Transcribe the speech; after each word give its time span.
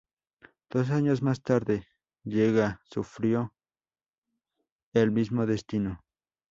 Dos 0.71 0.89
años 0.89 1.21
más 1.21 1.43
tarde, 1.43 1.85
Lieja 2.23 2.81
sufrió 2.85 3.53
el 4.93 5.11
mismo 5.11 5.45
destino. 5.45 6.03